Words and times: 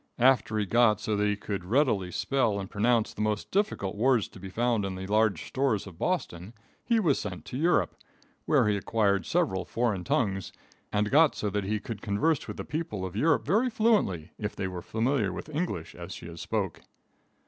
After 0.17 0.57
he 0.57 0.65
got 0.65 0.99
so 0.99 1.15
that 1.15 1.27
he 1.27 1.35
could 1.35 1.63
readily 1.63 2.09
spell 2.09 2.59
and 2.59 2.67
pronounce 2.67 3.13
the 3.13 3.21
most 3.21 3.51
difficult 3.51 3.95
words 3.95 4.27
to 4.29 4.39
be 4.39 4.49
found 4.49 4.83
in 4.83 4.95
the 4.95 5.05
large 5.05 5.45
stores 5.45 5.85
of 5.85 5.99
Boston, 5.99 6.55
he 6.83 6.99
was 6.99 7.19
sent 7.19 7.45
to 7.45 7.57
Europe, 7.57 7.95
where 8.45 8.67
he 8.67 8.75
acquired 8.75 9.27
several 9.27 9.63
foreign 9.63 10.03
tongues, 10.03 10.51
and 10.91 11.11
got 11.11 11.35
so 11.35 11.51
that 11.51 11.65
he 11.65 11.79
could 11.79 12.01
converse 12.01 12.47
with 12.47 12.57
the 12.57 12.65
people 12.65 13.05
of 13.05 13.15
Europe 13.15 13.45
very 13.45 13.69
fluently, 13.69 14.31
if 14.39 14.55
they 14.55 14.67
were 14.67 14.81
familiar 14.81 15.31
with 15.31 15.49
English 15.49 15.93
as 15.93 16.13
she 16.15 16.25
is 16.25 16.41
spoke. 16.41 16.81